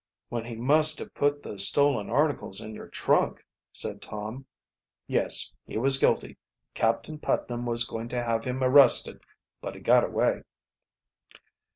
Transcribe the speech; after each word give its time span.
"When 0.29 0.45
he 0.45 0.55
must 0.55 0.97
have 0.97 1.13
put 1.13 1.43
those 1.43 1.67
stolen 1.67 2.09
articles 2.09 2.59
in 2.59 2.73
your 2.73 2.87
trunk," 2.87 3.45
said 3.71 4.01
Tom. 4.01 4.47
"Yes, 5.05 5.51
he 5.67 5.77
was 5.77 5.99
guilty, 5.99 6.37
Captain 6.73 7.19
Putnam 7.19 7.67
was 7.67 7.85
going 7.85 8.09
to 8.09 8.23
have 8.23 8.43
him 8.43 8.63
arrested, 8.63 9.21
but 9.61 9.75
he 9.75 9.81
got 9.81 10.03
away." 10.03 10.41